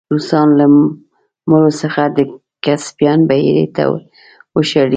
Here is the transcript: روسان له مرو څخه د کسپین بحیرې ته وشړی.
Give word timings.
روسان 0.13 0.47
له 0.59 0.65
مرو 1.49 1.71
څخه 1.81 2.03
د 2.17 2.19
کسپین 2.65 3.19
بحیرې 3.29 3.65
ته 3.75 3.83
وشړی. 4.55 4.89